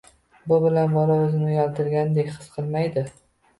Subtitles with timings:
[0.51, 3.07] –bu bilan bola o‘zini uyaltirilgandek his qilmaydi.